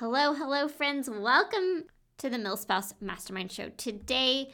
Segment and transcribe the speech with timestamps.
[0.00, 1.10] Hello, hello, friends.
[1.10, 1.82] Welcome
[2.18, 3.70] to the MilSpouse Mastermind Show.
[3.70, 4.52] Today,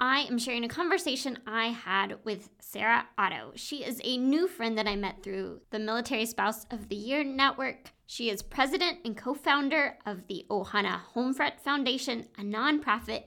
[0.00, 3.52] I am sharing a conversation I had with Sara Otto.
[3.56, 7.22] She is a new friend that I met through the Military Spouse of the Year
[7.22, 7.92] Network.
[8.06, 13.24] She is president and co founder of the Ohana Homefront Foundation, a nonprofit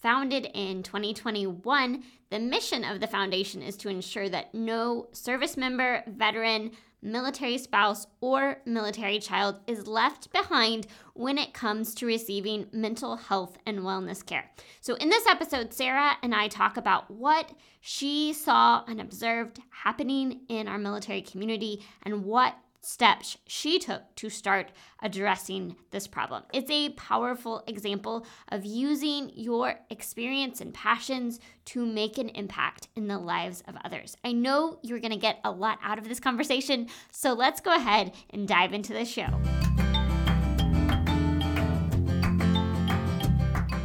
[0.00, 2.02] founded in 2021.
[2.30, 6.72] The mission of the foundation is to ensure that no service member, veteran,
[7.02, 13.58] military spouse, or military child is left behind when it comes to receiving mental health
[13.66, 14.50] and wellness care.
[14.80, 17.50] So, in this episode, Sara and I talk about what
[17.80, 24.28] she saw and observed happening in our military community and what steps she took to
[24.28, 24.72] start
[25.02, 26.42] addressing this problem.
[26.52, 33.06] It's a powerful example of using your experience and passions to make an impact in
[33.06, 34.16] the lives of others.
[34.24, 37.74] I know you're going to get a lot out of this conversation, so let's go
[37.74, 39.28] ahead and dive into the show.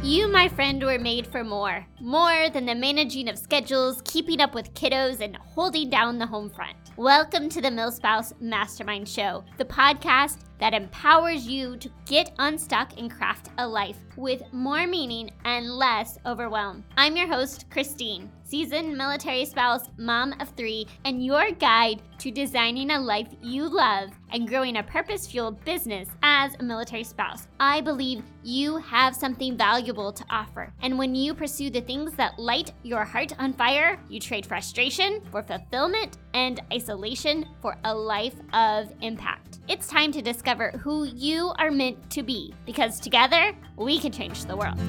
[0.08, 1.84] You, my friend, were made for more.
[2.00, 6.48] More than the managing of schedules, keeping up with kiddos, and holding down the home
[6.48, 6.78] front.
[6.96, 13.10] Welcome to the MilSpouse Mastermind Show, the podcast that empowers you to get unstuck and
[13.10, 16.84] craft a life with more meaning and less overwhelm.
[16.96, 22.90] I'm your host, Christine, seasoned military spouse, mom of three, and your guide to designing
[22.90, 27.46] a life you love and growing a purpose fueled business as a military spouse.
[27.60, 30.72] I believe you have something valuable to offer.
[30.82, 35.20] And when you pursue the things that light your heart on fire, you trade frustration
[35.30, 39.47] for fulfillment and isolation for a life of impact.
[39.68, 44.46] It's time to discover who you are meant to be because together we can change
[44.46, 44.80] the world.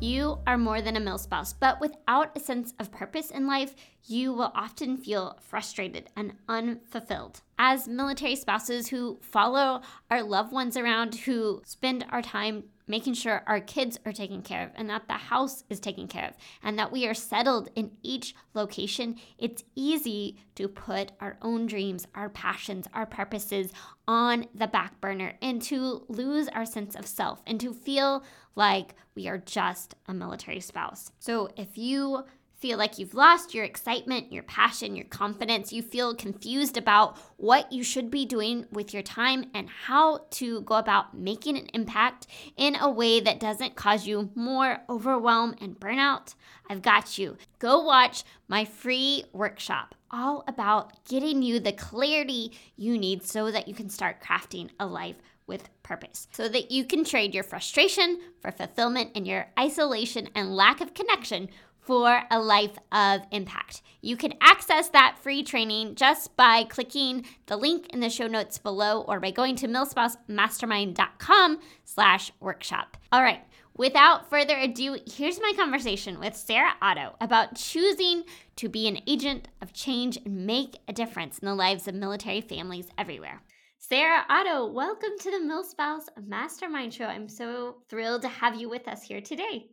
[0.00, 3.74] You are more than a milspouse, but without a sense of purpose in life,
[4.06, 7.42] you will often feel frustrated and unfulfilled.
[7.58, 13.42] As military spouses who follow our loved ones around, who spend our time making sure
[13.46, 16.78] our kids are taken care of and that the house is taken care of and
[16.78, 22.28] that we are settled in each location, it's easy to put our own dreams, our
[22.28, 23.72] passions, our purposes
[24.06, 28.24] on the back burner and to lose our sense of self and to feel
[28.54, 31.10] like we are just a military spouse.
[31.18, 32.24] So if you
[32.66, 35.72] feel like you've lost your excitement, your passion, your confidence.
[35.72, 40.62] You feel confused about what you should be doing with your time and how to
[40.62, 45.78] go about making an impact in a way that doesn't cause you more overwhelm and
[45.78, 46.34] burnout.
[46.68, 47.36] I've got you.
[47.60, 53.68] Go watch my free workshop all about getting you the clarity you need so that
[53.68, 58.18] you can start crafting a life with purpose so that you can trade your frustration
[58.40, 61.48] for fulfillment and your isolation and lack of connection
[61.86, 63.80] for a life of impact.
[64.02, 68.58] You can access that free training just by clicking the link in the show notes
[68.58, 72.96] below or by going to milspousemastermind.com slash workshop.
[73.12, 73.40] All right,
[73.76, 78.24] without further ado, here's my conversation with Sara Otto about choosing
[78.56, 82.40] to be an agent of change and make a difference in the lives of military
[82.40, 83.42] families everywhere.
[83.78, 87.04] Sara Otto, welcome to the MilSpouse Mastermind Show.
[87.04, 89.66] I'm so thrilled to have you with us here today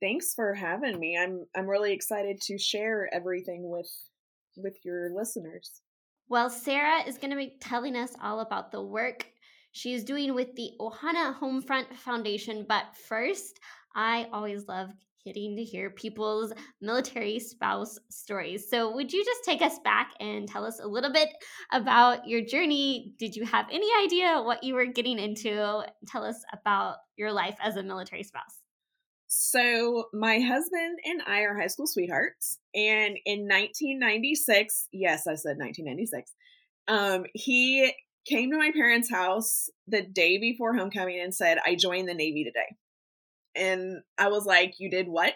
[0.00, 1.18] thanks for having me.
[1.20, 3.90] I'm I'm really excited to share everything with
[4.56, 5.82] with your listeners.
[6.28, 9.26] Well, Sara is going to be telling us all about the work
[9.72, 13.60] she's doing with the Ohana Homefront Foundation, but first,
[13.94, 14.88] I always love
[15.24, 18.68] getting to hear people's military spouse stories.
[18.70, 21.28] So, would you just take us back and tell us a little bit
[21.72, 23.12] about your journey?
[23.18, 25.84] Did you have any idea what you were getting into?
[26.08, 28.65] Tell us about your life as a military spouse.
[29.28, 32.58] So, my husband and I are high school sweethearts.
[32.74, 36.32] And in 1996, yes, I said 1996,
[36.88, 37.92] um, he
[38.28, 42.44] came to my parents' house the day before homecoming and said, I joined the Navy
[42.44, 42.76] today.
[43.56, 45.34] And I was like, You did what?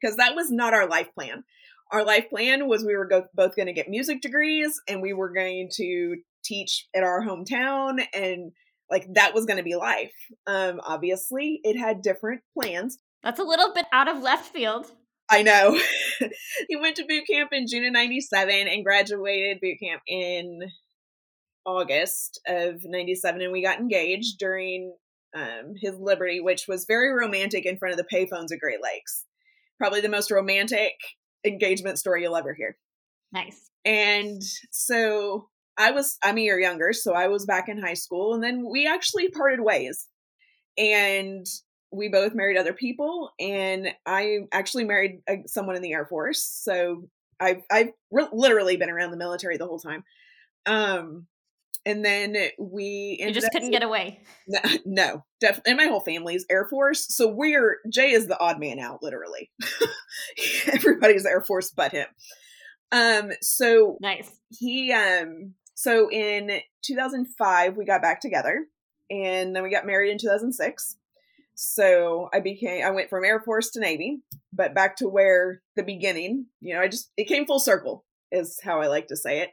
[0.00, 1.44] Because that was not our life plan.
[1.90, 5.12] Our life plan was we were go- both going to get music degrees and we
[5.12, 8.52] were going to teach at our hometown and
[8.90, 10.14] like that was going to be life.
[10.46, 12.98] Um, obviously, it had different plans.
[13.22, 14.90] That's a little bit out of left field.
[15.30, 15.78] I know.
[16.68, 20.60] he went to boot camp in June of 97 and graduated boot camp in
[21.66, 24.94] August of 97 and we got engaged during
[25.36, 29.26] um, his liberty which was very romantic in front of the payphones of Great Lakes.
[29.76, 30.94] Probably the most romantic
[31.44, 32.78] engagement story you'll ever hear.
[33.32, 33.70] Nice.
[33.84, 38.34] And so I was, I'm a year younger, so I was back in high school,
[38.34, 40.08] and then we actually parted ways.
[40.76, 41.46] And
[41.90, 46.44] we both married other people, and I actually married a, someone in the Air Force.
[46.44, 47.08] So
[47.40, 50.04] I've I've re- literally been around the military the whole time.
[50.66, 51.26] Um,
[51.86, 54.20] and then we you just couldn't get away.
[54.48, 55.70] No, no, definitely.
[55.70, 59.50] And my whole family's Air Force, so we're Jay is the odd man out, literally.
[60.72, 62.06] Everybody's Air Force but him.
[62.92, 64.30] Um, so nice.
[64.50, 66.50] He um, so in
[66.82, 68.66] 2005 we got back together,
[69.12, 70.96] and then we got married in 2006.
[71.54, 74.18] So I became I went from Air Force to Navy,
[74.52, 78.58] but back to where the beginning, you know, I just it came full circle is
[78.60, 79.50] how I like to say it.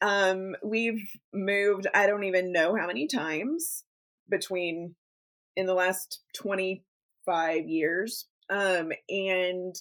[0.00, 3.84] Um we've moved I don't even know how many times
[4.30, 4.94] between
[5.56, 8.28] in the last 25 years.
[8.48, 9.74] Um and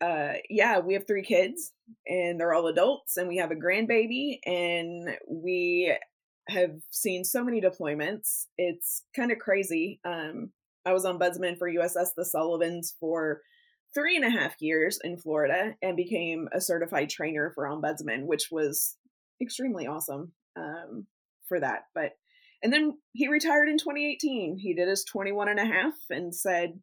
[0.00, 1.72] uh yeah, we have three kids
[2.06, 5.96] and they're all adults and we have a grandbaby and we
[6.48, 8.46] have seen so many deployments.
[8.56, 10.00] It's kind of crazy.
[10.04, 10.50] Um,
[10.84, 13.42] I was ombudsman for USS the Sullivans for
[13.94, 18.50] three and a half years in Florida and became a certified trainer for ombudsman, which
[18.50, 18.96] was
[19.40, 21.06] extremely awesome um,
[21.48, 21.86] for that.
[21.94, 22.12] But
[22.62, 24.58] and then he retired in 2018.
[24.58, 26.80] He did his 21 and a half and said,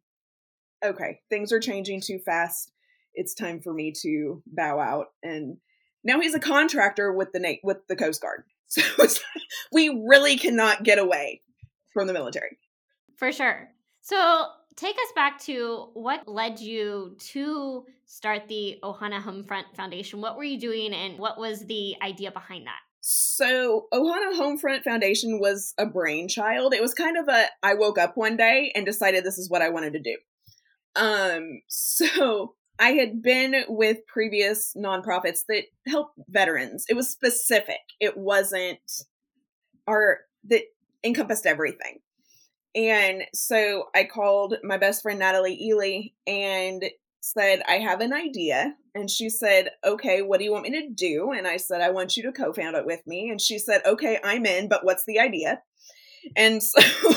[0.84, 2.70] "Okay, things are changing too fast.
[3.14, 5.58] It's time for me to bow out." And
[6.02, 8.44] now he's a contractor with the with the Coast Guard.
[8.66, 8.82] So
[9.72, 11.42] we really cannot get away
[11.92, 12.58] from the military.
[13.16, 13.68] For sure.
[14.00, 14.46] So
[14.76, 20.20] take us back to what led you to start the Ohana Homefront Foundation.
[20.20, 22.80] What were you doing and what was the idea behind that?
[23.06, 26.72] So, Ohana Homefront Foundation was a brainchild.
[26.72, 29.60] It was kind of a I woke up one day and decided this is what
[29.60, 30.16] I wanted to do.
[30.96, 36.86] Um, so I had been with previous nonprofits that help veterans.
[36.88, 37.80] It was specific.
[38.00, 39.04] It wasn't
[39.86, 40.62] our that
[41.04, 42.00] encompassed everything.
[42.74, 46.84] And so I called my best friend Natalie Ely and
[47.20, 48.74] said, I have an idea.
[48.94, 51.30] And she said, Okay, what do you want me to do?
[51.30, 53.30] And I said, I want you to co found it with me.
[53.30, 55.62] And she said, Okay, I'm in, but what's the idea?
[56.36, 56.80] And so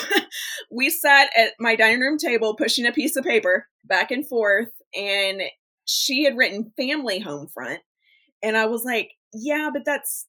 [0.71, 4.69] we sat at my dining room table pushing a piece of paper back and forth
[4.95, 5.41] and
[5.85, 7.79] she had written family home front.
[8.43, 10.27] And i was like yeah but that's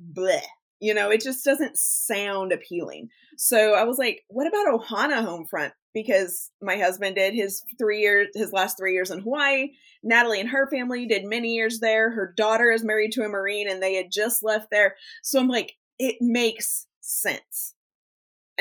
[0.00, 0.40] bleh.
[0.80, 3.08] You know it just doesn't sound appealing.
[3.36, 5.72] So i was like what about ohana home front?
[5.94, 9.70] Because my husband did his three years his last three years in hawaii.
[10.02, 12.10] Natalie and her family did many years there.
[12.10, 14.96] Her daughter is married to a marine and they had just left there.
[15.22, 17.74] So i'm like it makes sense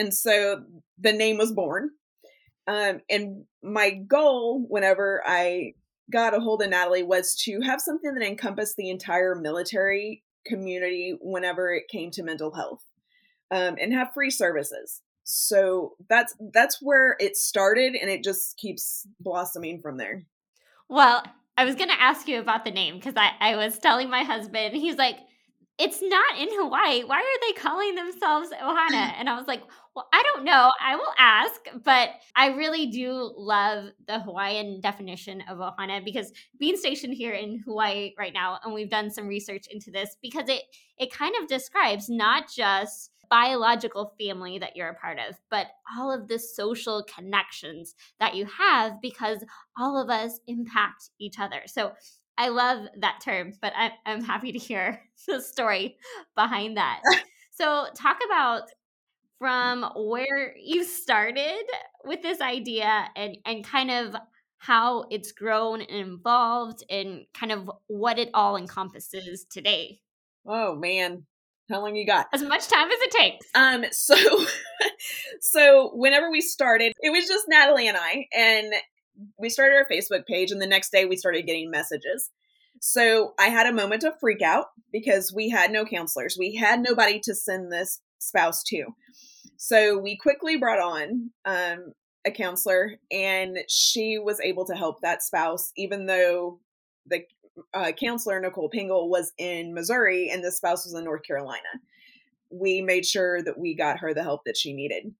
[0.01, 0.63] and so
[0.99, 1.91] the name was born
[2.67, 5.73] um, and my goal whenever I
[6.11, 11.15] got a hold of Natalie was to have something that encompassed the entire military community
[11.21, 12.83] whenever it came to mental health
[13.49, 15.01] um, and have free services.
[15.23, 20.23] So that's that's where it started, and it just keeps blossoming from there.
[20.89, 21.23] Well,
[21.57, 24.75] I was to ask you about the name because I, I was telling my husband,
[24.75, 25.17] he's like,
[25.81, 27.03] it's not in Hawaii.
[27.03, 29.13] Why are they calling themselves Ohana?
[29.17, 29.63] And I was like,
[29.95, 30.71] well, I don't know.
[30.79, 36.77] I will ask, but I really do love the Hawaiian definition of Ohana because being
[36.77, 40.61] stationed here in Hawaii right now, and we've done some research into this because it
[40.99, 45.67] it kind of describes not just biological family that you're a part of, but
[45.97, 49.43] all of the social connections that you have because
[49.79, 51.61] all of us impact each other.
[51.65, 51.93] So
[52.37, 55.97] I love that term, but I, I'm happy to hear the story
[56.35, 57.01] behind that.
[57.51, 58.63] so, talk about
[59.37, 61.63] from where you started
[62.05, 64.15] with this idea and, and kind of
[64.59, 69.99] how it's grown and evolved and kind of what it all encompasses today.
[70.45, 71.25] Oh man,
[71.71, 72.27] how long you got?
[72.31, 73.47] As much time as it takes.
[73.55, 74.45] Um so
[75.39, 78.73] so whenever we started, it was just Natalie and I and
[79.37, 82.29] we started our Facebook page, and the next day we started getting messages.
[82.79, 86.35] So I had a moment of freak out because we had no counselors.
[86.39, 88.85] We had nobody to send this spouse to.
[89.57, 91.93] So we quickly brought on um,
[92.25, 96.59] a counselor, and she was able to help that spouse, even though
[97.05, 97.23] the
[97.73, 101.61] uh, counselor, Nicole Pingle, was in Missouri and the spouse was in North Carolina.
[102.49, 105.13] We made sure that we got her the help that she needed.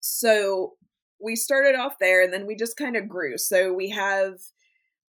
[0.00, 0.74] So
[1.20, 3.38] we started off there and then we just kind of grew.
[3.38, 4.38] So we have,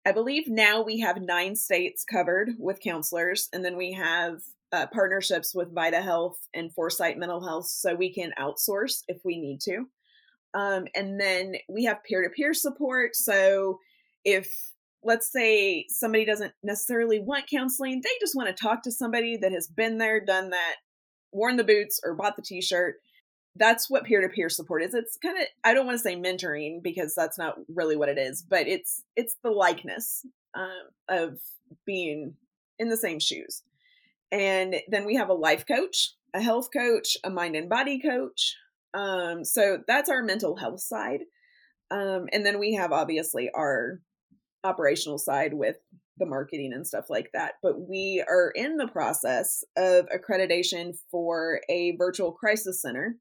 [0.06, 4.40] I believe now we have nine states covered with counselors, and then we have
[4.72, 9.38] uh, partnerships with Vita Health and Foresight Mental Health so we can outsource if we
[9.38, 9.86] need to.
[10.54, 13.14] Um, and then we have peer to peer support.
[13.14, 13.78] So
[14.24, 14.72] if,
[15.02, 19.52] let's say, somebody doesn't necessarily want counseling, they just want to talk to somebody that
[19.52, 20.76] has been there, done that,
[21.32, 22.96] worn the boots, or bought the t shirt
[23.58, 27.14] that's what peer-to-peer support is it's kind of i don't want to say mentoring because
[27.14, 30.68] that's not really what it is but it's it's the likeness uh,
[31.08, 31.38] of
[31.84, 32.34] being
[32.78, 33.62] in the same shoes
[34.32, 38.56] And then we have a life coach, a health coach, a mind and body coach.
[38.94, 41.20] Um, so that's our mental health side.
[41.90, 44.00] Um, and then we have obviously our
[44.64, 45.76] operational side with
[46.18, 47.54] the marketing and stuff like that.
[47.62, 53.16] But we are in the process of accreditation for a virtual crisis center.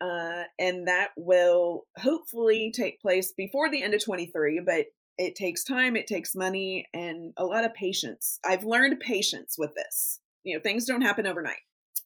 [0.00, 4.86] Uh, and that will hopefully take place before the end of 23, but
[5.16, 8.38] it takes time, it takes money, and a lot of patience.
[8.44, 10.20] I've learned patience with this.
[10.44, 11.56] You know, things don't happen overnight.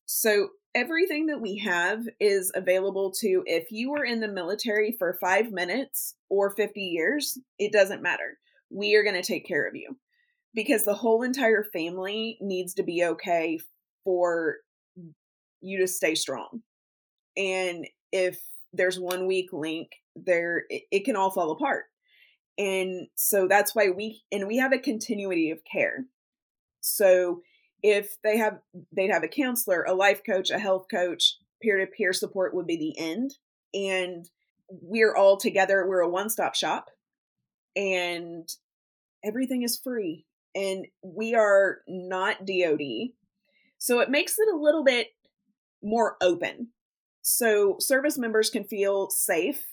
[0.06, 5.18] So, everything that we have is available to if you were in the military for
[5.20, 8.38] five minutes or 50 years, it doesn't matter.
[8.70, 9.98] We are going to take care of you
[10.54, 13.60] because the whole entire family needs to be okay
[14.04, 14.56] for
[15.60, 16.62] you to stay strong.
[17.36, 18.40] And if
[18.72, 21.84] there's one weak link, there it, it can all fall apart.
[22.58, 26.04] And so that's why we and we have a continuity of care.
[26.80, 27.42] So
[27.82, 28.58] if they have
[28.94, 32.98] they'd have a counselor a life coach a health coach peer-to-peer support would be the
[32.98, 33.36] end.
[33.74, 34.28] And
[34.80, 36.90] we're all together we're a one-stop shop
[37.76, 38.48] and
[39.24, 40.24] everything is free
[40.54, 42.80] and we are not dod
[43.78, 45.08] so it makes it a little bit
[45.82, 46.68] more open
[47.22, 49.64] so service members can feel safe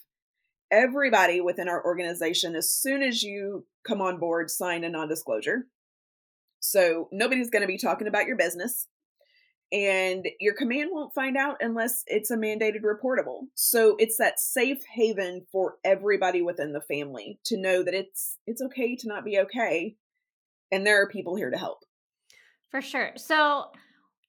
[0.72, 5.68] everybody within our organization, as soon as you come on board, sign a non disclosure.
[6.60, 8.88] So nobody's going to be talking about your business.
[9.72, 13.42] And your command won't find out unless it's a mandated reportable.
[13.54, 18.64] So it's that safe haven for everybody within the family to know that it's it's
[18.64, 19.96] okay to not be okay
[20.72, 21.80] and there are people here to help.
[22.72, 23.12] For sure.
[23.18, 23.66] So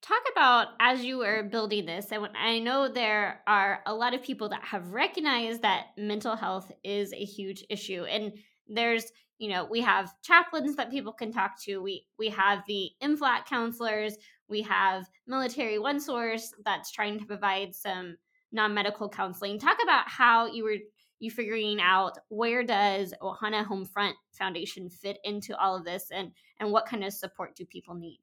[0.02, 4.22] talk about as you were building this and i know there are a lot of
[4.22, 8.32] people that have recognized that mental health is a huge issue and
[8.66, 12.90] there's you know we have chaplains that people can talk to we we have the
[13.02, 14.16] MFLC counselors
[14.48, 18.16] we have military one source that's trying to provide some
[18.52, 19.58] non-medical counseling.
[19.58, 20.76] Talk about how you were
[21.20, 26.72] you figuring out where does ohana homefront foundation fit into all of this and and
[26.72, 28.20] what kind of support do people need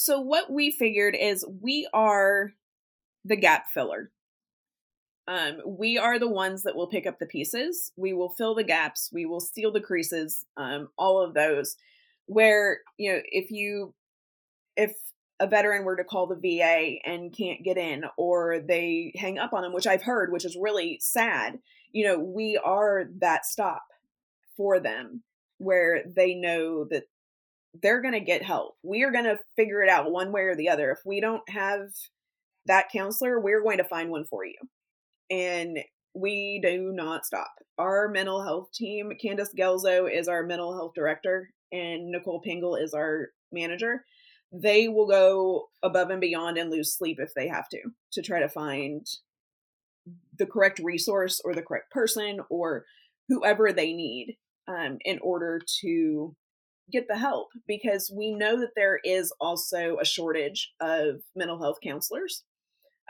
[0.00, 2.52] so what we figured is we are
[3.24, 4.12] the gap filler.
[5.26, 7.90] Um, we are the ones that will pick up the pieces.
[7.96, 9.10] We will fill the gaps.
[9.12, 10.46] We will seal the creases.
[10.56, 11.74] Um, all of those.
[12.26, 13.92] Where you know, if you,
[14.76, 14.92] if
[15.40, 19.52] a veteran were to call the VA and can't get in, or they hang up
[19.52, 21.58] on them, which I've heard, which is really sad.
[21.90, 23.82] You know, we are that stop
[24.56, 25.24] for them,
[25.56, 27.08] where they know that
[27.82, 28.76] they're going to get help.
[28.82, 30.90] We are going to figure it out one way or the other.
[30.90, 31.80] If we don't have
[32.66, 34.56] that counselor, we're going to find one for you.
[35.30, 35.78] And
[36.14, 37.50] we do not stop.
[37.78, 42.94] Our mental health team, Candace Gelzo is our mental health director, and Nicole Pingle is
[42.94, 44.04] our manager.
[44.52, 47.78] They will go above and beyond and lose sleep if they have to
[48.12, 49.06] to try to find
[50.38, 52.84] the correct resource or the correct person or
[53.28, 56.34] whoever they need um, in order to
[56.90, 61.78] get the help because we know that there is also a shortage of mental health
[61.82, 62.44] counselors.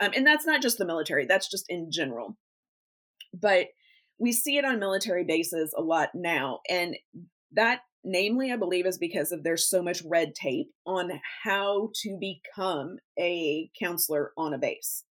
[0.01, 2.37] Um, and that's not just the military, that's just in general.
[3.33, 3.67] But
[4.19, 6.59] we see it on military bases a lot now.
[6.69, 6.95] And
[7.53, 12.17] that, namely, I believe, is because of there's so much red tape on how to
[12.19, 15.03] become a counselor on a base.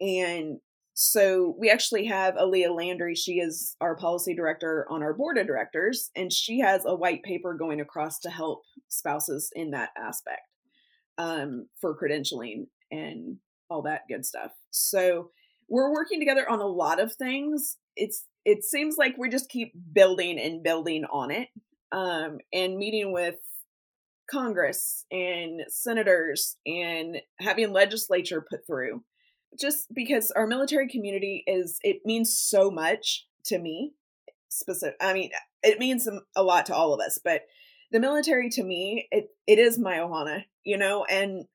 [0.00, 0.58] And
[1.00, 3.14] so we actually have Aaliyah Landry.
[3.14, 7.22] She is our policy director on our board of directors, and she has a white
[7.22, 10.40] paper going across to help spouses in that aspect
[11.16, 13.36] um, for credentialing and
[13.70, 14.50] all that good stuff.
[14.72, 15.30] So
[15.68, 17.76] we're working together on a lot of things.
[17.94, 21.46] It's it seems like we just keep building and building on it,
[21.92, 23.36] um, and meeting with
[24.28, 29.04] Congress and senators and having legislature put through
[29.58, 33.92] just because our military community is it means so much to me
[34.48, 35.30] specific i mean
[35.62, 37.42] it means a lot to all of us but
[37.92, 41.46] the military to me it it is my ohana you know and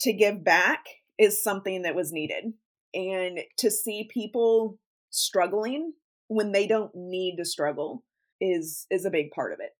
[0.00, 0.86] to give back
[1.18, 2.52] is something that was needed.
[2.92, 4.78] And to see people
[5.10, 5.92] struggling
[6.28, 8.04] when they don't need to struggle
[8.40, 9.70] is is a big part of it.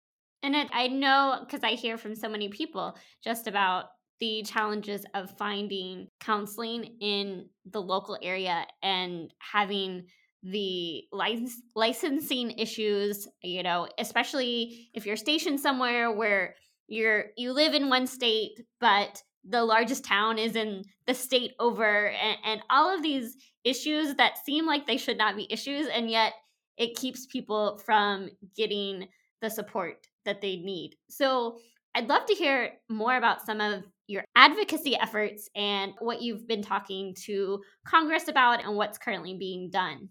[0.42, 3.86] And it, i know because i hear from so many people just about
[4.20, 10.06] the challenges of finding counseling in the local area and having
[10.42, 16.54] the license, licensing issues you know especially if you're stationed somewhere where
[16.86, 22.08] you're you live in one state but the largest town is in the state over
[22.08, 26.10] and, and all of these issues that seem like they should not be issues and
[26.10, 26.32] yet
[26.76, 29.06] it keeps people from getting
[29.40, 30.96] the support that they need.
[31.08, 31.58] So
[31.94, 36.62] I'd love to hear more about some of your advocacy efforts and what you've been
[36.62, 40.08] talking to Congress about and what's currently being done.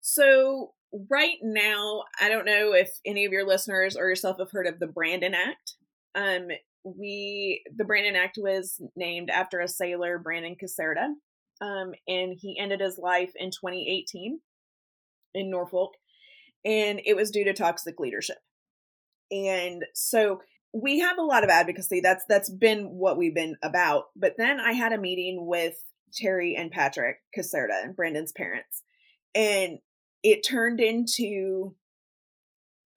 [0.00, 0.72] So,
[1.10, 4.78] right now, I don't know if any of your listeners or yourself have heard of
[4.78, 5.76] the Brandon Act.
[6.14, 6.48] Um,
[6.84, 11.08] we the Brandon Act was named after a sailor, Brandon Caserta,
[11.60, 14.40] um, and he ended his life in 2018
[15.34, 15.92] in Norfolk,
[16.64, 18.38] and it was due to toxic leadership.
[19.30, 20.40] And so
[20.74, 22.00] we have a lot of advocacy.
[22.00, 24.06] That's that's been what we've been about.
[24.16, 25.76] But then I had a meeting with
[26.12, 28.82] Terry and Patrick Caserta and Brandon's parents,
[29.34, 29.78] and
[30.24, 31.76] it turned into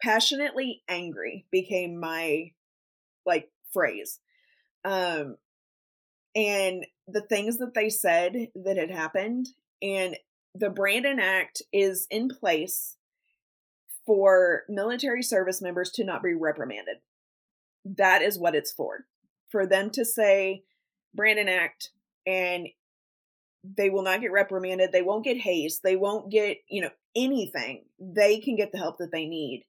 [0.02, 2.52] passionately angry became my
[3.26, 4.20] like phrase.
[4.84, 5.38] Um
[6.36, 9.50] and the things that they said that had happened
[9.82, 10.18] and
[10.54, 12.98] the Brandon Act is in place
[14.06, 16.98] for military service members to not be reprimanded.
[17.96, 19.06] That is what it's for.
[19.50, 20.64] For them to say
[21.14, 21.92] Brandon Act
[22.26, 22.68] and
[23.64, 27.84] they will not get reprimanded, they won't get hazed, they won't get, you know, anything.
[28.00, 29.66] They can get the help that they need.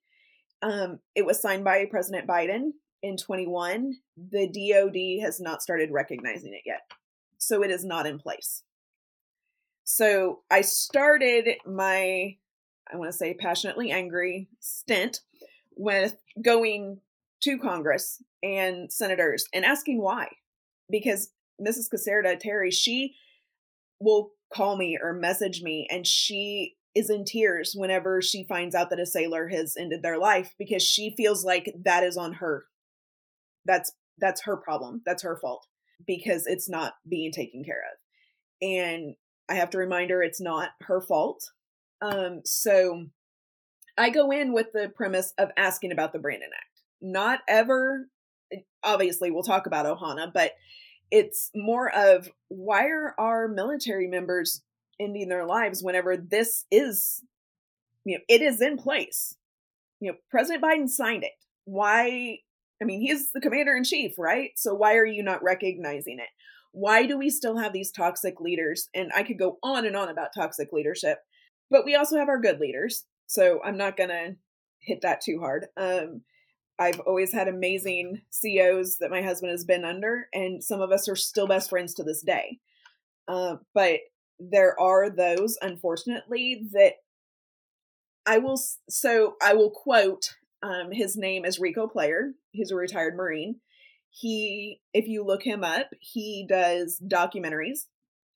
[0.63, 2.73] Um, it was signed by President Biden
[3.03, 3.95] in 21.
[4.31, 6.83] The DoD has not started recognizing it yet.
[7.39, 8.65] So it is not in place.
[9.85, 12.37] So I started my,
[12.93, 15.21] I want to say, passionately angry stint
[15.77, 17.01] with going
[17.43, 20.29] to Congress and senators and asking why.
[20.91, 21.31] Because
[21.61, 21.87] Mrs.
[21.93, 23.15] Caserta, Terry, she
[24.01, 28.91] will call me or message me and she is in tears whenever she finds out
[28.91, 32.65] that a sailor has ended their life because she feels like that is on her.
[33.65, 35.03] That's that's her problem.
[35.07, 35.67] That's her fault
[36.07, 38.69] because it's not being taken care of.
[38.69, 39.15] And
[39.49, 41.43] I have to remind her it's not her fault.
[42.01, 43.07] Um so
[43.97, 46.68] I go in with the premise of asking about the Brandon Act
[47.01, 48.09] not ever
[48.83, 50.53] obviously we'll talk about ohana but
[51.11, 54.63] it's more of why are our military members
[55.01, 57.23] ending their lives whenever this is
[58.05, 59.37] you know it is in place?
[60.01, 61.33] You know president biden signed it.
[61.65, 62.39] Why
[62.81, 64.51] i mean he's the commander in chief right?
[64.57, 66.29] So why are you not recognizing it?
[66.73, 68.89] Why do we still have these toxic leaders?
[68.95, 71.19] And i could go on and on about toxic leadership
[71.71, 73.05] but we also have our good leaders.
[73.27, 74.37] So i'm not gonna
[74.81, 75.67] hit that too hard.
[75.77, 76.23] Um
[76.79, 81.09] I've always had amazing CEOs that my husband has been under, and some of us
[81.09, 82.59] are still best friends to this day.
[83.27, 84.01] Uh, but
[84.39, 86.95] there are those, unfortunately, that
[88.27, 88.61] I will.
[88.89, 90.35] So I will quote.
[90.61, 92.33] Um, his name is Rico Player.
[92.51, 93.61] He's a retired Marine.
[94.11, 97.87] He, if you look him up, he does documentaries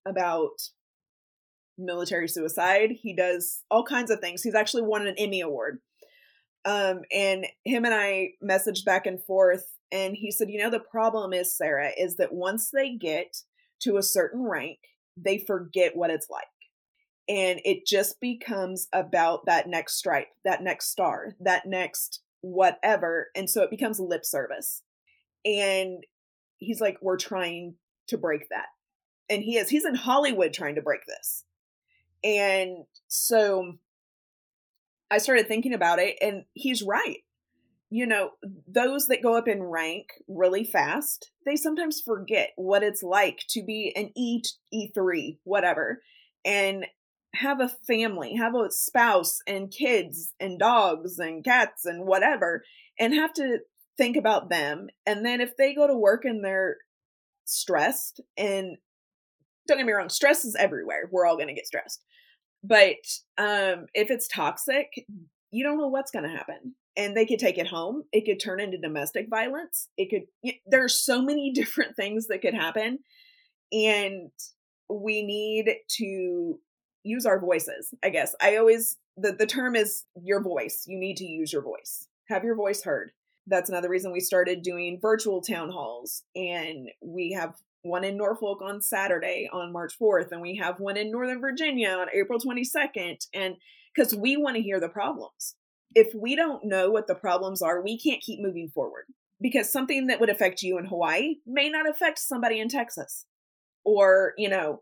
[0.07, 0.71] about
[1.77, 2.91] military suicide.
[2.93, 4.43] He does all kinds of things.
[4.43, 5.81] He's actually won an Emmy Award
[6.65, 10.81] um, and him and I messaged back and forth, and he said, You know, the
[10.81, 13.37] problem is, Sara, is that once they get
[13.83, 14.79] to a certain rank,
[15.17, 16.45] they forget what it's like.
[17.29, 23.29] And it just becomes about that next stripe, that next star, that next whatever.
[23.37, 24.83] And so it becomes lip service.
[25.45, 26.05] And
[26.59, 27.75] he's like, We're trying
[28.09, 28.67] to break that.
[29.29, 31.45] And he is, he's in Hollywood trying to break this.
[32.25, 33.75] And so
[35.13, 37.19] I started thinking about it, and he's right.
[37.91, 38.31] You know,
[38.67, 43.63] those that go up in rank really fast, they sometimes forget what it's like to
[43.63, 44.41] be an E
[44.73, 46.01] E3, whatever,
[46.47, 46.87] and
[47.35, 52.65] have a family, have a spouse and kids and dogs and cats and whatever,
[52.99, 53.59] and have to
[53.99, 54.89] think about them.
[55.05, 56.79] And then if they go to work and they're
[57.45, 58.79] stressed, and
[59.69, 61.11] don't get me wrong, stress is everywhere.
[61.13, 62.03] We're all going to get stressed.
[62.63, 65.07] But um, if it's toxic,
[65.51, 66.75] you don't know what's going to happen.
[66.97, 68.05] And they could take it home.
[68.13, 69.89] It could turn into domestic violence.
[69.97, 73.01] It could, there are so many different things that could happen.
[73.73, 74.31] And
[74.89, 76.59] we need to
[77.03, 78.35] use our voices, I guess.
[78.41, 80.85] I always, the, the term is your voice.
[80.87, 83.13] You need to use your voice, have your voice heard.
[83.47, 86.23] That's another reason we started doing virtual town halls.
[86.37, 90.97] And we have one in Norfolk on Saturday on March 4th, and we have one
[90.97, 93.27] in Northern Virginia on April 22nd.
[93.35, 93.57] And
[93.95, 95.57] because we want to hear the problems.
[95.95, 99.05] If we don't know what the problems are, we can't keep moving forward
[99.41, 103.27] because something that would affect you in Hawaii may not affect somebody in Texas
[103.85, 104.81] or, you know,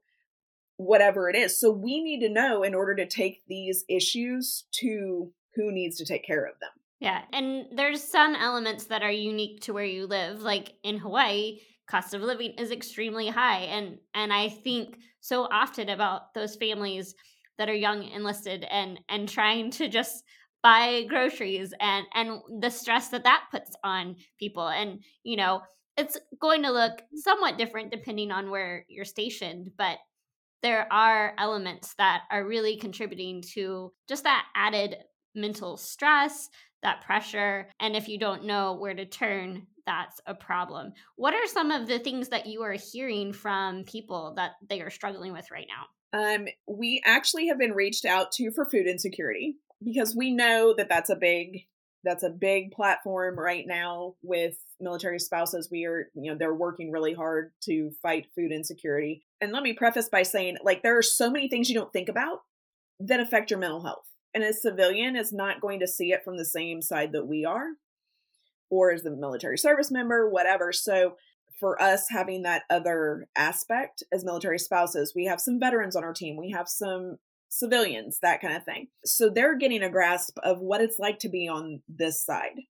[0.76, 1.58] whatever it is.
[1.58, 6.04] So we need to know in order to take these issues to who needs to
[6.04, 6.70] take care of them.
[7.00, 10.42] Yeah, and there's some elements that are unique to where you live.
[10.42, 11.60] Like in Hawaii,
[11.90, 17.14] cost of living is extremely high and and I think so often about those families
[17.58, 20.24] that are young enlisted and and trying to just
[20.62, 24.68] buy groceries and and the stress that that puts on people.
[24.68, 25.62] And you know
[25.96, 27.16] it's going to look mm-hmm.
[27.18, 29.98] somewhat different depending on where you're stationed but
[30.62, 34.96] there are elements that are really contributing to just that added
[35.34, 36.48] mental stress
[36.82, 40.92] that pressure and if you don't know where to turn that's a problem.
[41.16, 44.90] What are some of the things that you are hearing from people that they are
[44.90, 46.36] struggling with right now?
[46.36, 50.88] Um, we actually have been reached out to for food insecurity because we know that
[50.88, 51.66] that's a big
[52.02, 55.68] that's a big platform right now with military spouses.
[55.70, 59.24] We are you know they're working really hard to fight food insecurity.
[59.40, 62.08] And let me preface by saying like there are so many things you don't think
[62.08, 62.42] about
[63.00, 66.36] that affect your mental health and a civilian is not going to see it from
[66.36, 67.66] the same side that we are
[68.70, 71.14] or as the military service member whatever so
[71.58, 76.14] for us having that other aspect as military spouses we have some veterans on our
[76.14, 77.16] team we have some
[77.50, 78.88] civilians, that kind of thing.
[79.04, 82.60] So they're getting a grasp of what it's like to be on this side.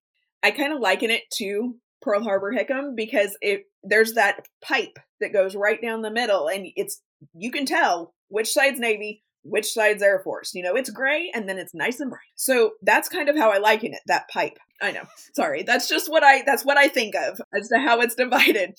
[0.43, 5.33] I kind of liken it to Pearl Harbor Hickam because it there's that pipe that
[5.33, 7.01] goes right down the middle and it's
[7.35, 10.53] you can tell which side's Navy, which side's Air Force.
[10.53, 12.21] You know, it's gray and then it's nice and bright.
[12.35, 14.57] So that's kind of how I liken it, that pipe.
[14.81, 15.03] I know.
[15.35, 15.63] Sorry.
[15.63, 18.73] That's just what I that's what I think of as to how it's divided.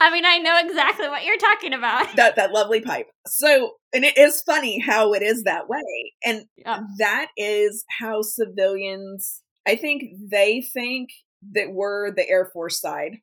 [0.00, 2.06] I mean, I know exactly what you're talking about.
[2.16, 3.08] That that lovely pipe.
[3.26, 6.12] So, and it is funny how it is that way.
[6.24, 6.80] And yeah.
[6.98, 11.10] that is how civilians I think they think
[11.52, 13.16] that we're the Air Force side.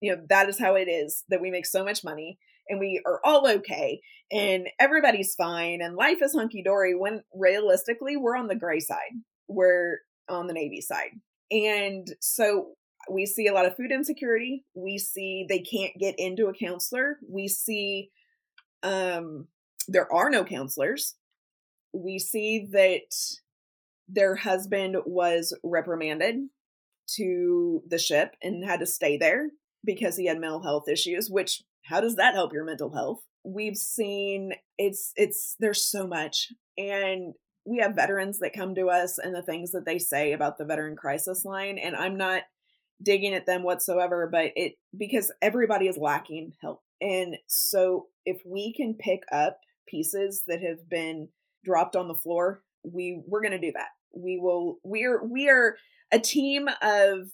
[0.00, 2.38] You know, that is how it is that we make so much money
[2.70, 4.00] and we are all okay
[4.32, 9.12] and everybody's fine and life is hunky dory when realistically we're on the gray side.
[9.48, 11.10] We're on the Navy side.
[11.50, 12.74] And so
[13.10, 14.64] we see a lot of food insecurity.
[14.74, 17.18] We see they can't get into a counselor.
[17.28, 18.10] We see
[18.82, 19.48] um,
[19.88, 21.16] there are no counselors.
[21.92, 23.12] We see that
[24.08, 26.36] their husband was reprimanded
[27.16, 29.48] to the ship and had to stay there
[29.84, 33.20] because he had mental health issues, which how does that help your mental health?
[33.44, 37.34] We've seen it's it's there's so much and
[37.66, 40.64] we have veterans that come to us and the things that they say about the
[40.64, 42.42] veteran crisis line and i'm not
[43.02, 48.72] digging at them whatsoever but it because everybody is lacking help and so if we
[48.72, 51.28] can pick up pieces that have been
[51.64, 55.76] dropped on the floor we we're going to do that we will we're we are
[56.12, 57.28] a team of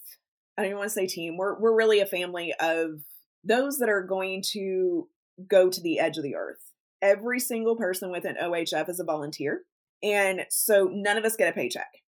[0.57, 3.01] i don't even want to say team we're we're really a family of
[3.47, 5.09] those that are going to
[5.49, 9.05] go to the edge of the earth every single person with an ohf is a
[9.05, 9.63] volunteer
[10.03, 12.03] and so none of us get a paycheck.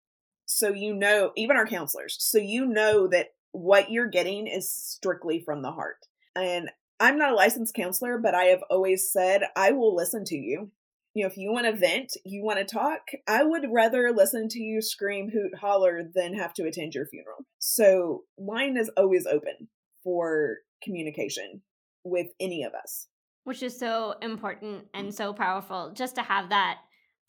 [0.47, 5.41] So you know, even our counselors, so you know that what you're getting is strictly
[5.41, 6.07] from the heart.
[6.35, 6.71] And
[7.01, 10.71] I'm not a licensed counselor, but I have always said I will listen to you.
[11.15, 14.49] You know, if you want to vent, you want to talk, I would rather listen
[14.51, 17.47] to you scream, hoot, holler than have to attend your funeral.
[17.59, 19.69] So mine is always open
[20.05, 21.63] for communication
[22.05, 23.09] with any of us.
[23.45, 25.13] Which is so important and mm.
[25.13, 26.79] so powerful just to have that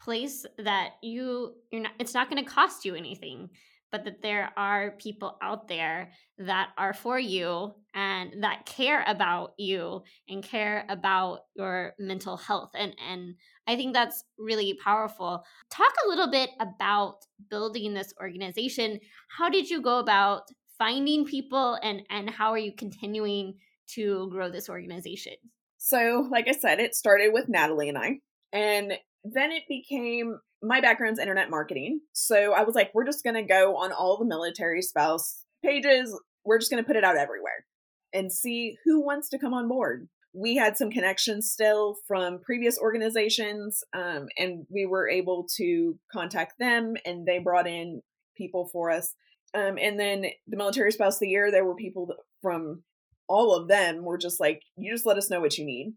[0.01, 3.49] place that you you're not it's not going to cost you anything
[3.91, 9.53] but that there are people out there that are for you and that care about
[9.57, 13.35] you and care about your mental health and and
[13.69, 15.43] I think that's really powerful.
[15.69, 17.17] Talk a little bit about
[17.51, 18.99] building this organization.
[19.37, 20.49] How did you go about
[20.79, 23.55] finding people and and how are you continuing
[23.93, 25.33] to grow this organization?
[25.77, 28.19] So, like I said, it started with Natalie and I.
[28.51, 32.01] And then it became my background's internet marketing.
[32.13, 36.17] So I was like, we're just going to go on all the military spouse pages.
[36.43, 37.65] We're just going to put it out everywhere
[38.13, 40.09] and see who wants to come on board.
[40.33, 46.59] We had some connections still from previous organizations, um, and we were able to contact
[46.59, 48.01] them, and they brought in
[48.37, 49.15] people for us.
[49.53, 52.83] Um, and then the military spouse of the year, there were people from
[53.27, 55.93] all of them were just like, you just let us know what you need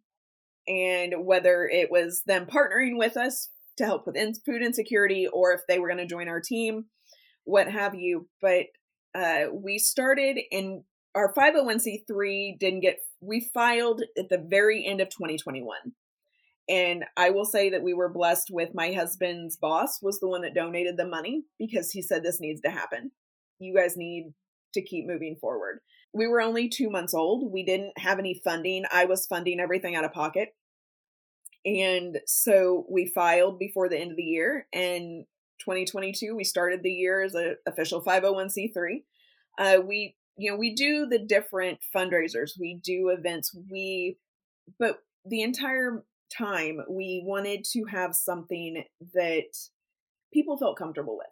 [0.68, 5.52] and whether it was them partnering with us to help with in- food insecurity or
[5.52, 6.86] if they were going to join our team,
[7.44, 8.28] what have you.
[8.40, 8.66] But
[9.14, 10.84] uh, we started in
[11.14, 15.76] our 501c3 didn't get, we filed at the very end of 2021.
[16.68, 20.42] And I will say that we were blessed with my husband's boss was the one
[20.42, 23.10] that donated the money because he said this needs to happen.
[23.62, 24.32] You guys need
[24.74, 25.80] to keep moving forward
[26.12, 27.50] we were only two months old.
[27.50, 28.84] We didn't have any funding.
[28.92, 30.54] I was funding everything out of pocket.
[31.64, 34.66] And so we filed before the end of the year.
[34.72, 35.24] And
[35.60, 39.02] 2022, we started the year as an official 501c3.
[39.58, 44.18] Uh, we, you know, we do the different fundraisers, we do events, we,
[44.78, 46.04] but the entire
[46.36, 48.82] time we wanted to have something
[49.14, 49.54] that
[50.32, 51.26] people felt comfortable with.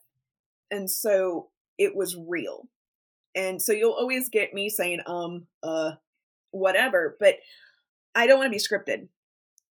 [0.71, 1.49] And so
[1.81, 2.69] it was real.
[3.35, 5.93] And so you'll always get me saying, um, uh,
[6.51, 7.37] whatever, but
[8.14, 9.09] I don't want to be scripted.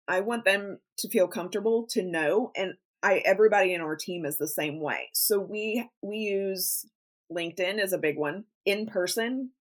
[0.08, 4.38] I want them to feel comfortable to know and I everybody in our team is
[4.38, 5.10] the same way.
[5.14, 6.86] So we we use
[7.32, 8.46] LinkedIn as a big one.
[8.66, 9.52] In person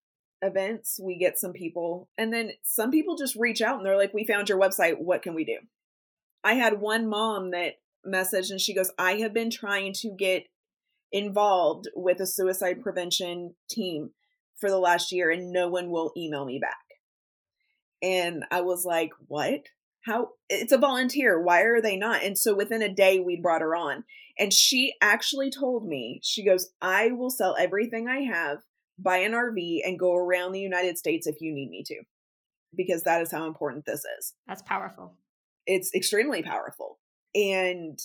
[0.40, 4.14] events, we get some people and then some people just reach out and they're like,
[4.14, 4.98] "We found your website.
[4.98, 5.58] What can we do?"
[6.42, 7.74] I had one mom that
[8.04, 10.46] messaged and she goes, "I have been trying to get
[11.12, 14.10] involved with a suicide prevention team
[14.56, 16.76] for the last year and no one will email me back."
[18.02, 19.68] And I was like, "What?"
[20.02, 20.30] how?
[20.48, 21.40] It's a volunteer.
[21.40, 22.22] Why are they not?
[22.22, 24.04] And so within a day we brought her on.
[24.38, 28.58] And she actually told me she goes i will sell everything i have
[28.98, 32.02] buy an rv and go around the united states if you need me to.
[32.74, 34.34] Because that is how important this is.
[34.46, 35.14] That's powerful.
[35.66, 36.98] It's extremely powerful.
[37.34, 37.98] And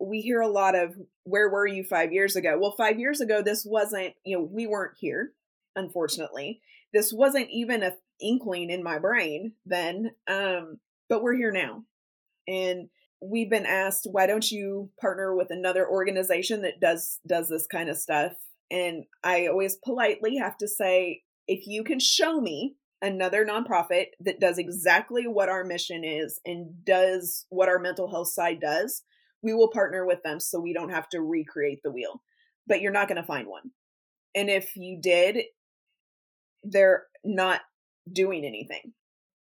[0.00, 3.42] we hear a lot of where were you five years ago well five years ago
[3.42, 5.32] this wasn't you know we weren't here
[5.76, 6.60] unfortunately
[6.92, 10.78] this wasn't even a inkling in my brain then um
[11.10, 11.82] but we're here now.
[12.48, 12.88] And
[13.20, 17.90] we've been asked, why don't you partner with another organization that does does this kind
[17.90, 18.32] of stuff?
[18.70, 24.40] And I always politely have to say, if you can show me another nonprofit that
[24.40, 29.02] does exactly what our mission is and does what our mental health side does,
[29.42, 32.22] we will partner with them so we don't have to recreate the wheel.
[32.66, 33.70] But you're not going to find one.
[34.34, 35.44] And if you did,
[36.62, 37.60] they're not
[38.10, 38.92] doing anything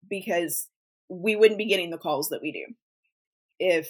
[0.10, 0.68] because
[1.10, 2.74] we wouldn't be getting the calls that we do
[3.60, 3.90] if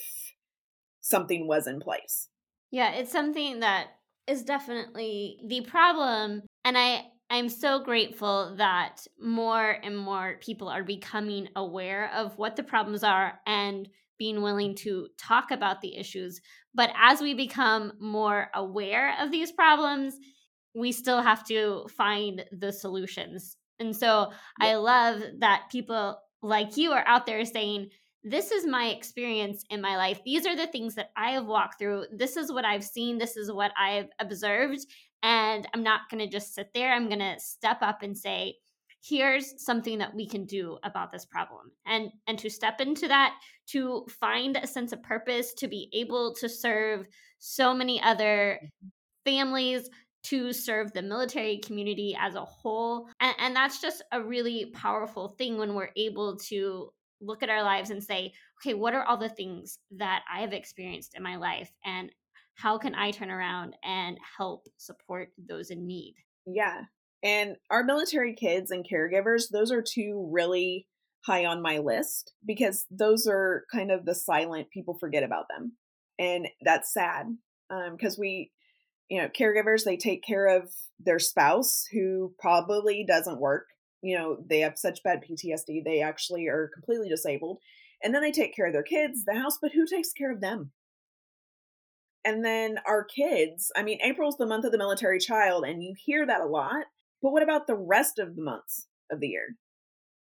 [1.01, 2.29] something was in place.
[2.71, 3.87] Yeah, it's something that
[4.27, 10.83] is definitely the problem and I I'm so grateful that more and more people are
[10.83, 16.41] becoming aware of what the problems are and being willing to talk about the issues.
[16.73, 20.15] But as we become more aware of these problems,
[20.75, 23.57] we still have to find the solutions.
[23.79, 27.89] And so I love that people like you are out there saying,
[28.23, 30.19] this is my experience in my life.
[30.25, 32.05] These are the things that I have walked through.
[32.11, 33.17] This is what I've seen.
[33.17, 34.85] This is what I've observed.
[35.23, 36.93] And I'm not going to just sit there.
[36.93, 38.55] I'm going to step up and say,
[39.07, 41.71] here's something that we can do about this problem.
[41.85, 43.35] And and to step into that,
[43.67, 47.05] to find a sense of purpose, to be able to serve
[47.39, 48.87] so many other mm-hmm.
[49.25, 49.89] families,
[50.23, 53.07] to serve the military community as a whole.
[53.21, 56.91] And, and that's just a really powerful thing when we're able to
[57.21, 60.53] look at our lives and say, okay, what are all the things that I have
[60.53, 61.71] experienced in my life?
[61.85, 62.11] And
[62.55, 66.15] how can I turn around and help support those in need?
[66.45, 66.81] Yeah.
[67.23, 70.87] And our military kids and caregivers, those are two really
[71.25, 75.73] high on my list because those are kind of the silent people forget about them.
[76.19, 77.25] And that's sad
[77.91, 78.51] because um, we
[79.09, 83.65] you know caregivers they take care of their spouse who probably doesn't work.
[84.01, 87.59] You know they have such bad ptsd they actually are completely disabled.
[88.03, 90.41] And then they take care of their kids the house but who takes care of
[90.41, 90.71] them?
[92.23, 95.93] And then our kids i mean april's the month of the military child and you
[95.97, 96.85] hear that a lot
[97.21, 99.55] but what about the rest of the months of the year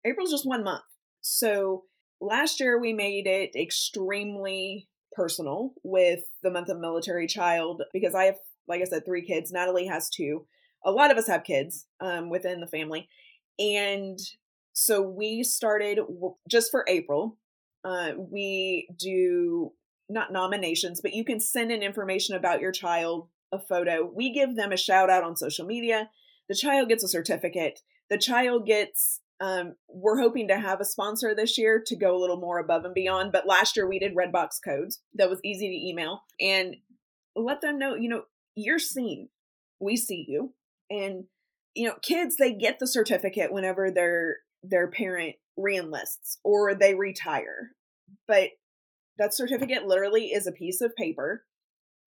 [0.05, 0.83] april's just one month
[1.21, 1.83] so
[2.19, 8.25] last year we made it extremely personal with the month of military child because I
[8.25, 9.51] have like I said, three kids.
[9.51, 10.45] Natalie has two.
[10.83, 13.07] A lot of us have kids um, within the family.
[13.59, 14.17] And
[14.73, 15.99] so we started
[16.49, 17.37] just for April.
[17.83, 19.73] Uh, we do
[20.09, 24.09] not nominations, but you can send in information about your child, a photo.
[24.11, 26.09] We give them a shout out on social media.
[26.51, 27.79] The child gets a certificate.
[28.09, 32.19] The child gets um, we're hoping to have a sponsor this year to go a
[32.19, 33.31] little more above and beyond.
[33.31, 36.75] But last year we did Redbox codes that was easy to email and
[37.37, 39.29] let them know, you know, you're seen.
[39.79, 40.53] We see you.
[40.89, 41.23] And
[41.73, 47.71] you know, kids they get the certificate whenever their their parent reenlists or they retire.
[48.27, 48.49] But
[49.17, 51.45] that certificate literally is a piece of paper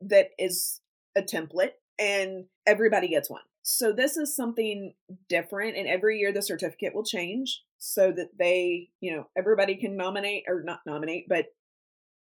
[0.03, 0.83] that is
[1.17, 3.41] a template and everybody gets one.
[3.67, 4.95] So this is something
[5.29, 9.97] different and every year the certificate will change so that they, you know, everybody can
[9.97, 11.47] nominate or not nominate, but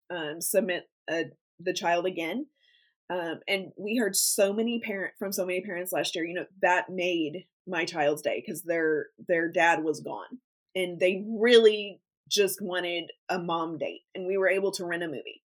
[0.10, 1.26] um, submit a,
[1.60, 2.46] the child again
[3.12, 6.24] um, and we heard so many parent from so many parents last year.
[6.24, 10.40] You know that made my child's day because their their dad was gone,
[10.76, 12.00] and they really
[12.30, 15.44] just wanted a mom date, and we were able to rent a movie.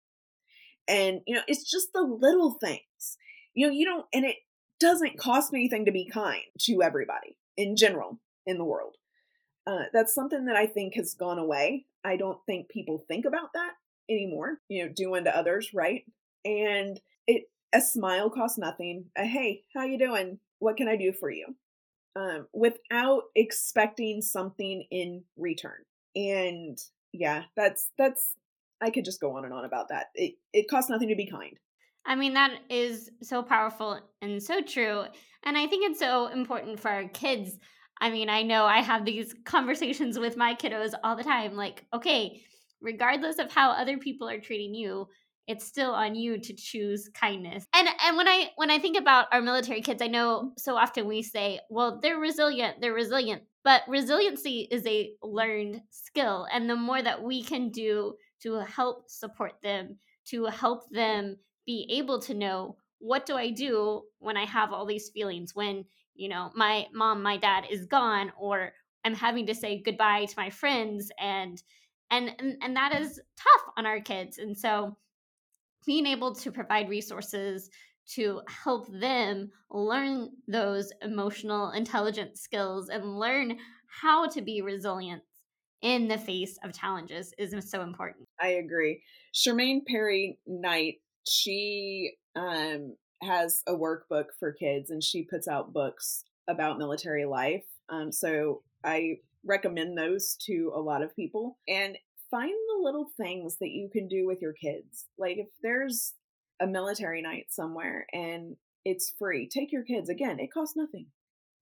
[0.88, 3.16] And you know, it's just the little things.
[3.54, 4.36] You know, you don't, and it
[4.82, 8.96] doesn't cost anything to be kind to everybody in general in the world.
[9.64, 11.86] Uh, that's something that I think has gone away.
[12.04, 13.74] I don't think people think about that
[14.10, 14.58] anymore.
[14.68, 16.02] You know, do unto others, right?
[16.44, 19.06] And it a smile costs nothing.
[19.16, 20.40] A hey, how you doing?
[20.58, 21.54] What can I do for you?
[22.16, 25.84] Um, without expecting something in return.
[26.16, 26.76] And
[27.12, 28.34] yeah, that's that's
[28.80, 30.06] I could just go on and on about that.
[30.16, 31.56] It it costs nothing to be kind.
[32.04, 35.04] I mean, that is so powerful and so true.
[35.44, 37.58] And I think it's so important for our kids.
[38.00, 41.84] I mean, I know I have these conversations with my kiddos all the time like,
[41.94, 42.42] okay,
[42.80, 45.08] regardless of how other people are treating you,
[45.48, 47.64] it's still on you to choose kindness.
[47.74, 51.06] And and when I when I think about our military kids, I know so often
[51.06, 53.42] we say, well, they're resilient, they're resilient.
[53.64, 56.46] But resiliency is a learned skill.
[56.52, 61.86] And the more that we can do to help support them, to help them be
[61.90, 66.28] able to know what do I do when I have all these feelings when, you
[66.28, 68.72] know, my mom, my dad is gone or
[69.04, 71.60] I'm having to say goodbye to my friends and
[72.10, 74.38] and and, and that is tough on our kids.
[74.38, 74.96] And so
[75.84, 77.70] being able to provide resources
[78.14, 85.22] to help them learn those emotional intelligence skills and learn how to be resilient
[85.82, 88.28] in the face of challenges is so important.
[88.40, 89.02] I agree.
[89.34, 90.96] Charmaine Perry Knight,
[91.28, 97.64] she um, has a workbook for kids and she puts out books about military life.
[97.88, 101.58] Um, so I recommend those to a lot of people.
[101.68, 101.96] And
[102.32, 105.06] find the little things that you can do with your kids.
[105.18, 106.14] Like if there's
[106.60, 110.08] a military night somewhere and it's free, take your kids.
[110.08, 111.06] Again, it costs nothing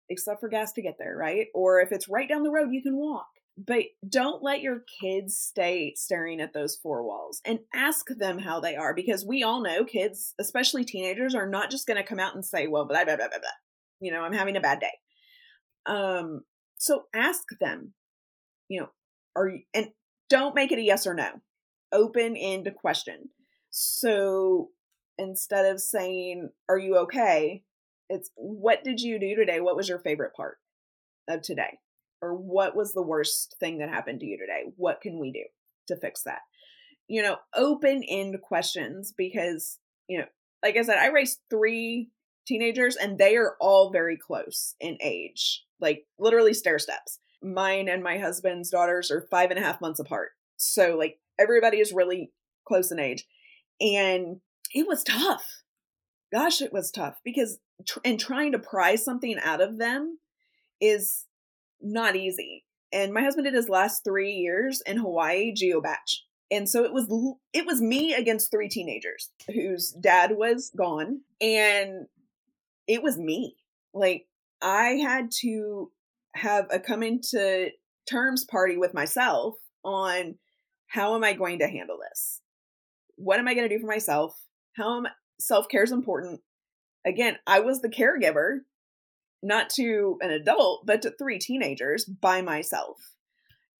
[0.10, 1.48] except for gas to get there, right?
[1.54, 3.28] Or if it's right down the road, you can walk.
[3.66, 8.62] But don't let your kids stay staring at those four walls and ask them how
[8.62, 12.20] they are because we all know kids, especially teenagers, are not just going to come
[12.20, 13.50] out and say, well, blah, blah, blah, blah, blah.
[14.00, 14.94] You know, I'm having a bad day.
[15.86, 16.42] Um,
[16.78, 17.94] so ask them,
[18.70, 18.90] you know,
[19.36, 19.90] are you, and
[20.30, 21.30] don't make it a yes or no.
[21.92, 23.30] Open end question.
[23.72, 24.70] So
[25.18, 27.64] instead of saying, Are you okay?
[28.10, 29.60] It's what did you do today?
[29.60, 30.58] What was your favorite part
[31.28, 31.80] of today?
[32.22, 34.72] Or what was the worst thing that happened to you today?
[34.76, 35.44] What can we do
[35.88, 36.40] to fix that?
[37.08, 40.26] You know, open end questions because, you know,
[40.62, 42.10] like I said, I raised three
[42.46, 48.04] teenagers and they are all very close in age, like literally stair steps mine and
[48.04, 50.32] my husband's daughters are five and a half months apart.
[50.58, 52.32] So, like, everybody is really
[52.68, 53.26] close in age.
[53.80, 54.42] And
[54.74, 55.64] it was tough.
[56.32, 60.20] Gosh, it was tough because, tr- and trying to pry something out of them
[60.82, 61.26] is
[61.82, 62.66] not easy.
[62.92, 66.18] And my husband did his last three years in Hawaii geobach.
[66.52, 67.06] And so it was
[67.54, 72.08] it was me against three teenagers whose dad was gone and
[72.88, 73.56] it was me.
[73.94, 74.26] Like
[74.62, 75.92] I had to
[76.36, 77.70] have a coming to
[78.10, 80.36] terms party with myself on
[80.88, 82.42] how am I going to handle this?
[83.16, 84.36] What am I going to do for myself?
[84.76, 85.08] How am
[85.40, 86.42] self care is important.
[87.06, 88.60] Again, I was the caregiver,
[89.42, 93.16] not to an adult, but to three teenagers by myself.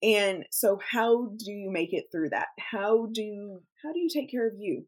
[0.02, 2.48] And so how do you make it through that?
[2.58, 4.86] How do how do you take care of you?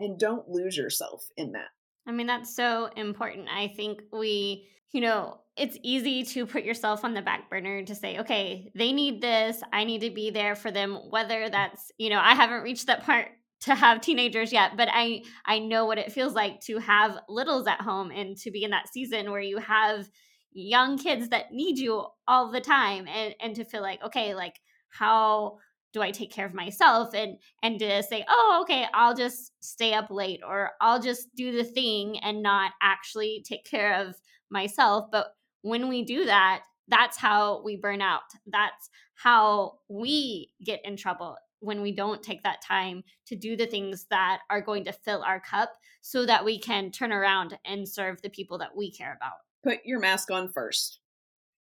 [0.00, 1.68] And don't lose yourself in that.
[2.06, 3.48] I mean, that's so important.
[3.48, 7.94] I think we, you know, it's easy to put yourself on the back burner to
[7.94, 9.60] say, okay, they need this.
[9.72, 10.94] I need to be there for them.
[11.10, 13.28] Whether that's, you know, I haven't reached that part
[13.60, 17.66] to have teenagers yet, but I I know what it feels like to have littles
[17.66, 20.08] at home and to be in that season where you have
[20.52, 24.54] young kids that need you all the time and and to feel like, okay, like
[24.90, 25.58] how
[25.92, 29.94] do I take care of myself and and to say, "Oh, okay, I'll just stay
[29.94, 34.14] up late or I'll just do the thing and not actually take care of
[34.50, 35.28] myself." But
[35.62, 38.22] when we do that, that's how we burn out.
[38.46, 43.66] That's how we get in trouble when we don't take that time to do the
[43.66, 47.88] things that are going to fill our cup so that we can turn around and
[47.88, 49.38] serve the people that we care about.
[49.64, 51.00] Put your mask on first.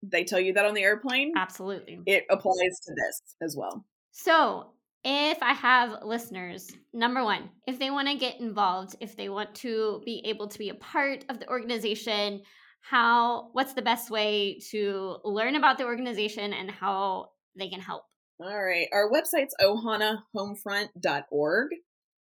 [0.03, 1.33] They tell you that on the airplane.
[1.37, 2.01] Absolutely.
[2.07, 3.85] It applies to this as well.
[4.13, 4.73] So,
[5.09, 9.55] if I have listeners, number one, if they want to get involved, if they want
[9.57, 12.42] to be able to be a part of the organization,
[12.81, 18.05] how what's the best way to learn about the organization and how they can help?
[18.39, 18.87] All right.
[18.93, 21.69] Our website's ohanahomefront.org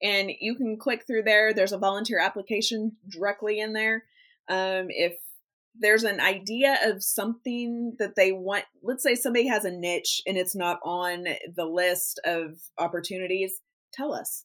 [0.03, 1.55] and you can click through there.
[1.55, 4.05] There's a volunteer application directly in there.
[4.49, 5.17] Um, if
[5.79, 10.37] there's an idea of something that they want let's say somebody has a niche and
[10.37, 13.61] it's not on the list of opportunities
[13.93, 14.45] tell us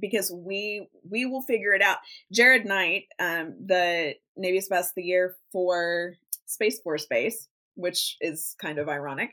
[0.00, 1.98] because we we will figure it out
[2.32, 6.14] jared knight um, the Navy's Best of the year for
[6.46, 9.30] space force base which is kind of ironic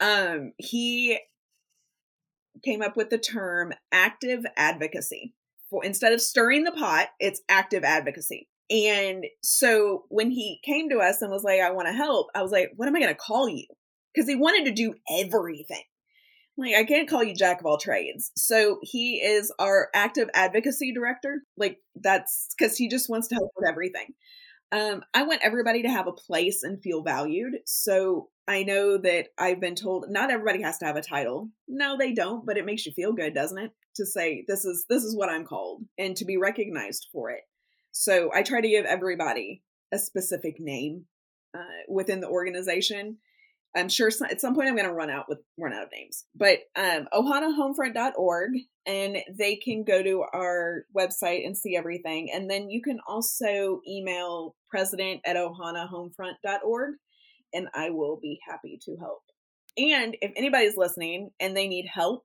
[0.00, 1.18] um, he
[2.64, 5.34] came up with the term active advocacy
[5.74, 8.48] for instead of stirring the pot, it's active advocacy.
[8.70, 12.42] And so when he came to us and was like, I want to help, I
[12.42, 13.66] was like, what am I going to call you?
[14.14, 15.82] Because he wanted to do everything.
[16.56, 18.30] Like, I can't call you Jack of all trades.
[18.36, 21.42] So he is our active advocacy director.
[21.56, 24.14] Like, that's because he just wants to help with everything.
[24.74, 27.54] Um, I want everybody to have a place and feel valued.
[27.64, 31.50] So I know that I've been told not everybody has to have a title.
[31.68, 33.70] No, they don't, but it makes you feel good, doesn't it?
[33.96, 37.42] To say this is this is what I'm called and to be recognized for it.
[37.92, 39.62] So I try to give everybody
[39.92, 41.04] a specific name
[41.56, 43.18] uh, within the organization.
[43.76, 45.88] I'm sure some, at some point I'm going to run out with run out of
[45.92, 48.50] names, but um, ohanahomefront.org,
[48.86, 52.30] and they can go to our website and see everything.
[52.32, 56.94] And then you can also email president at ohanahomefront.org,
[57.52, 59.22] and I will be happy to help.
[59.76, 62.24] And if anybody's listening and they need help,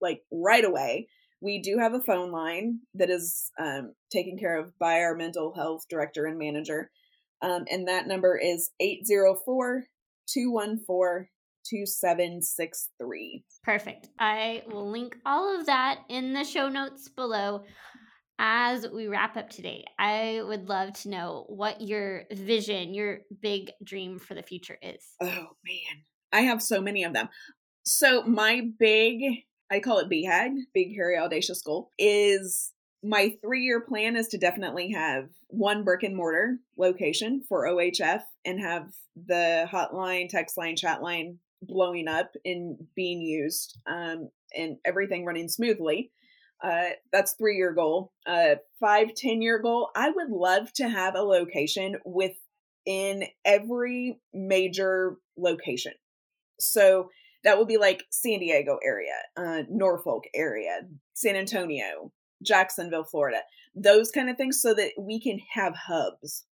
[0.00, 1.08] like right away,
[1.40, 5.52] we do have a phone line that is um, taken care of by our mental
[5.54, 6.90] health director and manager.
[7.42, 9.84] Um, and that number is 804
[10.26, 11.28] 214
[11.66, 13.44] 2763.
[13.62, 14.10] Perfect.
[14.18, 17.64] I will link all of that in the show notes below.
[18.38, 23.70] As we wrap up today, I would love to know what your vision, your big
[23.82, 25.02] dream for the future is.
[25.20, 25.28] Oh,
[25.64, 26.02] man.
[26.32, 27.28] I have so many of them.
[27.84, 32.72] So, my big I call it BHAG, Big Hairy Audacious Goal, is
[33.02, 38.22] my three year plan is to definitely have one brick and mortar location for OHF
[38.44, 38.88] and have
[39.26, 45.48] the hotline, text line, chat line blowing up and being used um, and everything running
[45.48, 46.10] smoothly.
[46.62, 48.12] Uh, that's three year goal.
[48.26, 49.90] Uh, five, 10 year goal.
[49.96, 55.92] I would love to have a location within every major location.
[56.60, 57.10] So
[57.42, 60.80] that would be like San Diego area, uh, Norfolk area,
[61.12, 63.40] San Antonio, Jacksonville, Florida,
[63.74, 66.46] those kind of things, so that we can have hubs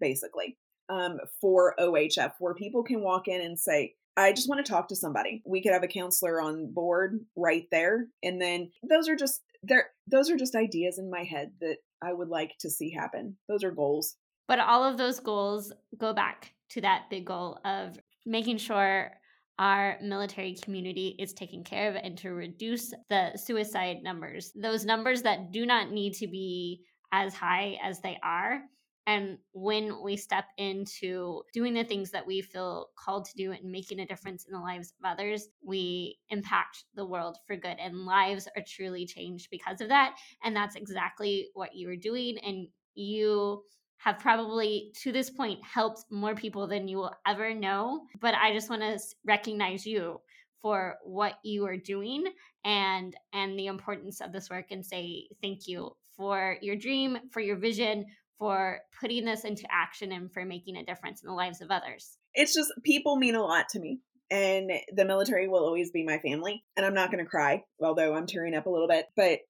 [0.00, 0.56] basically
[0.88, 4.88] um, for OHF where people can walk in and say, I just want to talk
[4.88, 5.42] to somebody.
[5.46, 8.06] We could have a counselor on board right there.
[8.22, 12.12] And then those are just there those are just ideas in my head that I
[12.12, 13.36] would like to see happen.
[13.48, 14.16] Those are goals.
[14.48, 19.12] But all of those goals go back to that big goal of making sure
[19.58, 25.22] our military community is taken care of and to reduce the suicide numbers, those numbers
[25.22, 26.82] that do not need to be
[27.12, 28.62] as high as they are.
[29.08, 33.72] And when we step into doing the things that we feel called to do and
[33.72, 37.78] making a difference in the lives of others, we impact the world for good.
[37.80, 40.16] And lives are truly changed because of that.
[40.44, 42.36] And that's exactly what you are doing.
[42.44, 43.62] And you
[43.96, 48.02] have probably to this point helped more people than you will ever know.
[48.20, 50.20] But I just want to recognize you
[50.60, 52.26] for what you are doing
[52.64, 57.40] and and the importance of this work and say thank you for your dream, for
[57.40, 58.04] your vision,
[58.38, 62.16] for putting this into action and for making a difference in the lives of others.
[62.34, 64.00] It's just people mean a lot to me.
[64.30, 66.62] And the military will always be my family.
[66.76, 69.06] And I'm not going to cry, although I'm tearing up a little bit.
[69.16, 69.40] But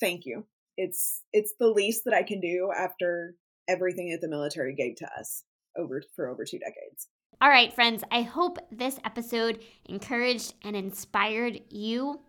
[0.00, 0.46] thank you.
[0.76, 3.34] It's it's the least that I can do after
[3.68, 5.44] everything that the military gave to us
[5.76, 7.08] over for over two decades.
[7.40, 12.20] All right, friends, I hope this episode encouraged and inspired you.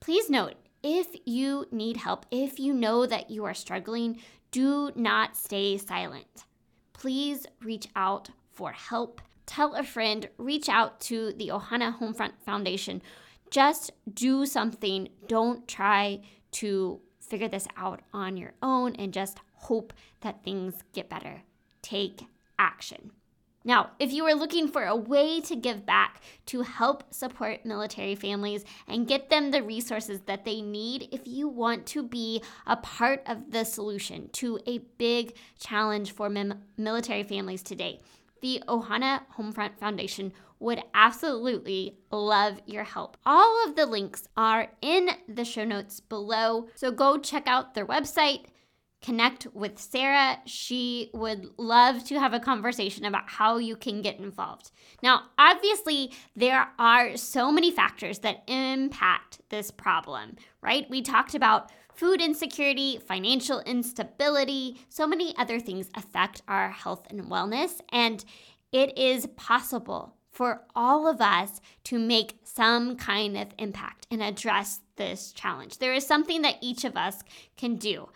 [0.00, 0.54] Please note
[0.86, 4.20] if you need help, if you know that you are struggling,
[4.52, 6.44] do not stay silent.
[6.92, 9.20] Please reach out for help.
[9.46, 13.02] Tell a friend, reach out to the Ohana Homefront Foundation.
[13.50, 15.08] Just do something.
[15.26, 16.20] Don't try
[16.52, 21.42] to figure this out on your own and just hope that things get better.
[21.82, 22.26] Take
[22.60, 23.10] action.
[23.66, 28.14] Now, if you are looking for a way to give back to help support military
[28.14, 32.76] families and get them the resources that they need, if you want to be a
[32.76, 37.98] part of the solution to a big challenge for mem- military families today,
[38.40, 43.16] the Ohana Homefront Foundation would absolutely love your help.
[43.26, 47.84] All of the links are in the show notes below, so go check out their
[47.84, 48.44] website
[49.06, 50.38] connect with Sara.
[50.46, 54.72] She would love to have a conversation about how you can get involved.
[55.00, 60.90] Now, obviously, there are so many factors that impact this problem, right?
[60.90, 67.30] We talked about food insecurity, financial instability, so many other things affect our health and
[67.30, 67.80] wellness.
[67.92, 68.24] And
[68.72, 74.80] it is possible for all of us to make some kind of impact and address
[74.96, 75.78] this challenge.
[75.78, 77.22] There is something that each of us
[77.56, 78.08] can do.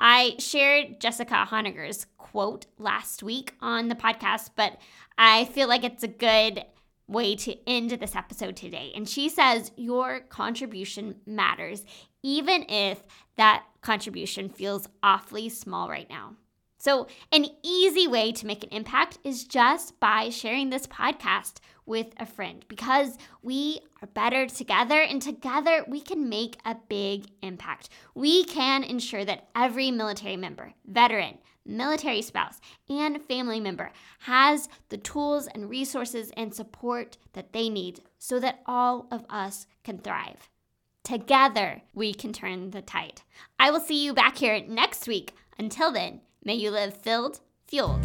[0.00, 4.76] I shared Jessica Honegger's quote last week on the podcast, but
[5.16, 6.64] I feel like it's a good
[7.08, 8.92] way to end this episode today.
[8.94, 11.84] And she says, Your contribution matters,
[12.22, 13.02] even if
[13.36, 16.34] that contribution feels awfully small right now.
[16.78, 22.08] So, an easy way to make an impact is just by sharing this podcast with
[22.18, 27.88] a friend because we are better together and together we can make a big impact.
[28.14, 34.98] We can ensure that every military member, veteran, military spouse, and family member has the
[34.98, 40.48] tools and resources and support that they need so that all of us can thrive.
[41.04, 43.22] Together, we can turn the tide.
[43.60, 45.34] I will see you back here next week.
[45.58, 48.04] Until then, may you live filled, fueled,